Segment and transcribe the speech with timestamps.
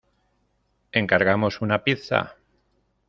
[0.93, 2.35] ¿Encargamos una pizza?